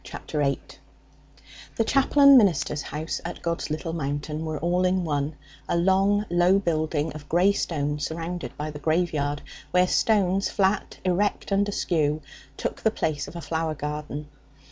[0.03, 0.79] Chapter 8
[1.75, 5.35] The chapel and minister's house at God's Little Mountain were all in one
[5.69, 11.51] a long, low building of grey stone surrounded by the graveyard, where stones, flat, erect,
[11.51, 12.23] and askew,
[12.57, 14.27] took the place of a flower garden.